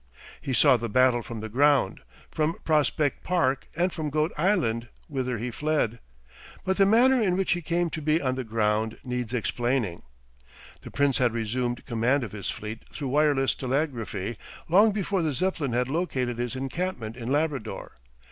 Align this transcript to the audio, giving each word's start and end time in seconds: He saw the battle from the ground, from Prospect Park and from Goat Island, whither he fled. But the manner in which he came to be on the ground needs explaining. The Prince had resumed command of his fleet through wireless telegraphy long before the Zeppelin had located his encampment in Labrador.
He 0.41 0.51
saw 0.51 0.77
the 0.77 0.89
battle 0.89 1.21
from 1.21 1.41
the 1.41 1.47
ground, 1.47 2.01
from 2.31 2.57
Prospect 2.63 3.23
Park 3.23 3.67
and 3.75 3.93
from 3.93 4.09
Goat 4.09 4.31
Island, 4.35 4.87
whither 5.07 5.37
he 5.37 5.51
fled. 5.51 5.99
But 6.65 6.77
the 6.77 6.87
manner 6.87 7.21
in 7.21 7.37
which 7.37 7.51
he 7.51 7.61
came 7.61 7.91
to 7.91 8.01
be 8.01 8.19
on 8.19 8.33
the 8.33 8.43
ground 8.43 8.97
needs 9.03 9.31
explaining. 9.31 10.01
The 10.81 10.89
Prince 10.89 11.19
had 11.19 11.33
resumed 11.33 11.85
command 11.85 12.23
of 12.23 12.31
his 12.31 12.49
fleet 12.49 12.81
through 12.91 13.09
wireless 13.09 13.53
telegraphy 13.53 14.37
long 14.67 14.91
before 14.91 15.21
the 15.21 15.35
Zeppelin 15.35 15.73
had 15.73 15.87
located 15.87 16.39
his 16.39 16.55
encampment 16.55 17.15
in 17.15 17.31
Labrador. 17.31 17.99